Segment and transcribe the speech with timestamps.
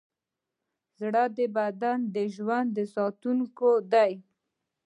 [0.99, 4.13] زړه د بدن د ژوند ساتونکی دی.